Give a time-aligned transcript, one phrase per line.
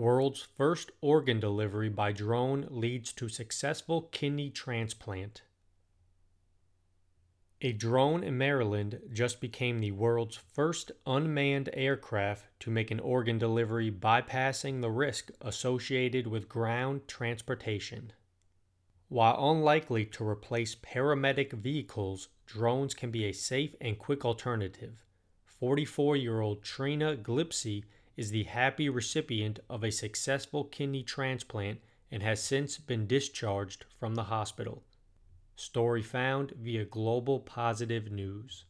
[0.00, 5.42] World's first organ delivery by drone leads to successful kidney transplant.
[7.60, 13.36] A drone in Maryland just became the world's first unmanned aircraft to make an organ
[13.36, 18.14] delivery bypassing the risk associated with ground transportation.
[19.10, 25.04] While unlikely to replace paramedic vehicles, drones can be a safe and quick alternative.
[25.44, 27.84] 44 year old Trina Glispy
[28.20, 31.80] is the happy recipient of a successful kidney transplant
[32.10, 34.82] and has since been discharged from the hospital.
[35.56, 38.66] Story found via Global Positive News.